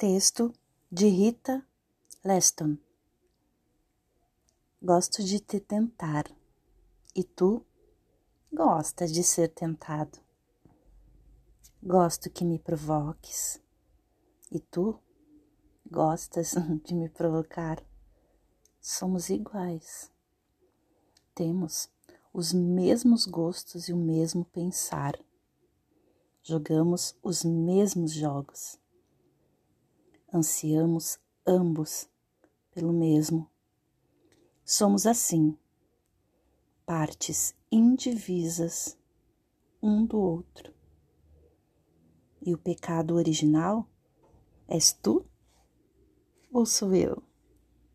Texto 0.00 0.50
de 0.90 1.10
Rita 1.10 1.62
Leston. 2.24 2.78
Gosto 4.82 5.22
de 5.22 5.38
te 5.38 5.60
tentar 5.60 6.24
e 7.14 7.22
tu 7.22 7.62
gostas 8.50 9.12
de 9.12 9.22
ser 9.22 9.50
tentado. 9.50 10.18
Gosto 11.82 12.30
que 12.30 12.46
me 12.46 12.58
provoques 12.58 13.60
e 14.50 14.58
tu 14.58 14.98
gostas 15.84 16.54
de 16.82 16.94
me 16.94 17.10
provocar. 17.10 17.84
Somos 18.80 19.28
iguais. 19.28 20.10
Temos 21.34 21.90
os 22.32 22.54
mesmos 22.54 23.26
gostos 23.26 23.90
e 23.90 23.92
o 23.92 23.98
mesmo 23.98 24.46
pensar. 24.46 25.22
Jogamos 26.42 27.14
os 27.22 27.44
mesmos 27.44 28.14
jogos 28.14 28.79
ansiamos 30.32 31.18
ambos 31.46 32.08
pelo 32.70 32.92
mesmo. 32.92 33.50
Somos 34.64 35.06
assim, 35.06 35.56
partes 36.86 37.54
indivisas 37.70 38.96
um 39.82 40.04
do 40.04 40.18
outro. 40.18 40.72
E 42.42 42.54
o 42.54 42.58
pecado 42.58 43.14
original 43.14 43.86
és 44.68 44.92
tu 44.92 45.24
ou 46.52 46.64
sou 46.64 46.94
eu? 46.94 47.29